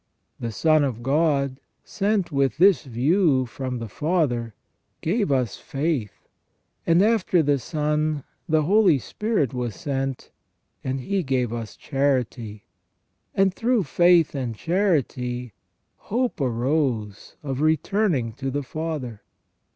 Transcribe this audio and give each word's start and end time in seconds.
The 0.39 0.51
son 0.51 0.83
of 0.83 1.03
God, 1.03 1.59
sent 1.83 2.31
with 2.31 2.57
this 2.57 2.85
view 2.85 3.45
from 3.45 3.77
the 3.77 3.87
Father, 3.87 4.55
gave 5.01 5.31
us 5.31 5.57
faith; 5.57 6.27
and 6.87 7.03
after 7.03 7.43
the 7.43 7.59
Son, 7.59 8.23
the 8.49 8.63
Holy 8.63 8.97
Spirit 8.97 9.53
was 9.53 9.75
sent, 9.75 10.31
and 10.83 11.01
He 11.01 11.21
gave 11.21 11.53
us 11.53 11.75
charity; 11.75 12.65
and 13.35 13.35
WHY 13.35 13.37
MAN 13.37 13.37
IS 13.37 13.37
MADE 13.37 13.55
TO 13.55 13.61
THE 13.61 13.69
IMAGE 13.69 13.79
OF 13.79 13.85
GOD. 13.85 13.89
41 13.91 14.23
through 14.23 14.23
faith 14.23 14.35
and 14.41 14.55
charity 14.55 15.53
hope 15.97 16.41
arose 16.41 17.35
of 17.43 17.61
returning 17.61 18.33
to 18.33 18.49
the 18.49 18.63
Father. 18.63 19.21